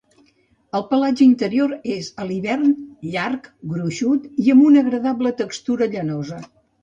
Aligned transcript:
El 0.77 0.83
pelatge 0.93 1.23
interior 1.25 1.75
és 1.95 2.07
a 2.23 2.25
l'hivern 2.29 2.65
llarg, 3.15 3.51
gruixut 3.75 4.25
i 4.45 4.49
amb 4.57 4.67
una 4.69 4.83
agradable 4.87 5.35
textura 5.43 5.89
llanosa. 5.95 6.41